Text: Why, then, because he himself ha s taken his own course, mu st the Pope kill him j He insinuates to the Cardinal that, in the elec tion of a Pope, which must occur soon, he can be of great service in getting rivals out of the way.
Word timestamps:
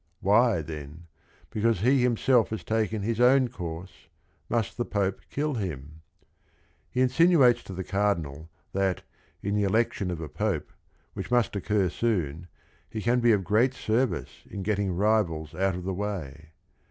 Why, 0.19 0.63
then, 0.63 1.05
because 1.51 1.81
he 1.81 2.01
himself 2.01 2.49
ha 2.49 2.55
s 2.55 2.63
taken 2.63 3.03
his 3.03 3.21
own 3.21 3.49
course, 3.49 4.07
mu 4.49 4.63
st 4.63 4.75
the 4.75 4.83
Pope 4.83 5.21
kill 5.29 5.53
him 5.53 6.01
j 6.01 6.03
He 6.89 7.01
insinuates 7.01 7.61
to 7.65 7.73
the 7.75 7.83
Cardinal 7.83 8.49
that, 8.73 9.03
in 9.43 9.53
the 9.53 9.61
elec 9.61 9.91
tion 9.93 10.09
of 10.09 10.19
a 10.19 10.27
Pope, 10.27 10.73
which 11.13 11.29
must 11.29 11.55
occur 11.55 11.87
soon, 11.89 12.47
he 12.89 12.99
can 12.99 13.19
be 13.19 13.31
of 13.31 13.43
great 13.43 13.75
service 13.75 14.41
in 14.49 14.63
getting 14.63 14.91
rivals 14.95 15.53
out 15.53 15.75
of 15.75 15.83
the 15.83 15.93
way. 15.93 16.49